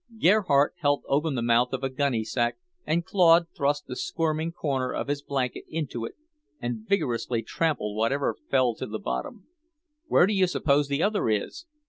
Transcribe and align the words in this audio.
Gerhardt 0.19 0.73
held 0.79 1.03
open 1.07 1.35
the 1.35 1.43
mouth 1.43 1.73
of 1.73 1.83
a 1.83 1.89
gunny 1.91 2.23
sack, 2.23 2.57
and 2.87 3.05
Claude 3.05 3.45
thrust 3.55 3.85
the 3.85 3.95
squirming 3.95 4.51
corner 4.51 4.91
of 4.91 5.07
his 5.09 5.21
blanket 5.21 5.63
into 5.69 6.05
it 6.05 6.15
and 6.59 6.87
vigorously 6.87 7.43
trampled 7.43 7.95
whatever 7.95 8.35
fell 8.49 8.73
to 8.77 8.87
the 8.87 8.97
bottom. 8.97 9.45
"Where 10.07 10.25
do 10.25 10.33
you 10.33 10.47
suppose 10.47 10.87
the 10.87 11.03
other 11.03 11.29
is?" 11.29 11.67